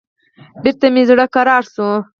بېرته 0.61 0.85
مې 0.93 1.03
زړه 1.09 1.25
کرار 1.35 1.63
سو. 1.73 1.87